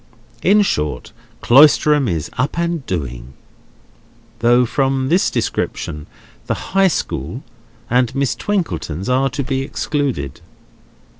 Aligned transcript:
In 0.41 0.63
short, 0.63 1.11
Cloisterham 1.41 2.07
is 2.07 2.31
up 2.35 2.57
and 2.57 2.83
doing: 2.87 3.33
though 4.39 4.65
from 4.65 5.09
this 5.09 5.29
description 5.29 6.07
the 6.47 6.71
High 6.73 6.87
School 6.87 7.43
and 7.87 8.15
Miss 8.15 8.33
Twinkleton's 8.35 9.09
are 9.09 9.29
to 9.29 9.43
be 9.43 9.61
excluded. 9.61 10.41